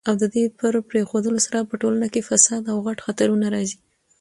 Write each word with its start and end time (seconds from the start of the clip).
او 0.07 0.13
ددي 0.23 0.43
په 0.59 0.67
پريښودلو 0.89 1.39
سره 1.47 1.67
په 1.69 1.75
ټولنه 1.81 2.07
کي 2.13 2.21
فساد 2.29 2.63
او 2.73 2.77
غټ 2.85 2.97
خطرونه 3.05 3.45
راځي 3.55 3.77